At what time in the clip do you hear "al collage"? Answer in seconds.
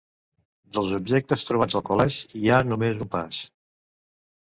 1.81-2.43